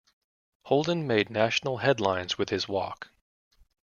[0.65, 3.11] Holden made national headlines with his walk.